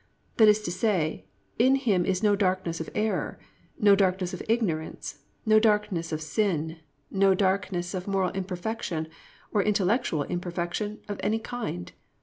[0.21, 1.25] "+ That is to say,
[1.59, 3.37] in Him is no darkness of error,
[3.79, 6.77] no darkness of ignorance, no darkness of sin,
[7.11, 9.07] no darkness of moral imperfection
[9.53, 11.91] or intellectual imperfection of any kind.